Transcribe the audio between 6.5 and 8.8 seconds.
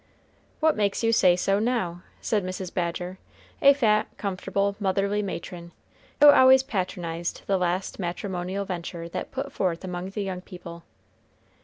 patronized the last matrimonial